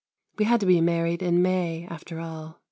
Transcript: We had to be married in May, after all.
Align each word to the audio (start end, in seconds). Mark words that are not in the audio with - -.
We 0.39 0.45
had 0.45 0.59
to 0.61 0.65
be 0.65 0.81
married 0.81 1.21
in 1.21 1.43
May, 1.43 1.85
after 1.87 2.19
all. 2.19 2.57